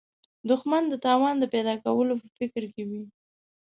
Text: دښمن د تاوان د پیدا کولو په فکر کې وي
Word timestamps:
دښمن 0.49 0.83
د 0.89 0.93
تاوان 1.05 1.35
د 1.39 1.43
پیدا 1.53 1.73
کولو 1.83 2.13
په 2.21 2.27
فکر 2.37 2.63
کې 2.73 2.83
وي 2.89 3.03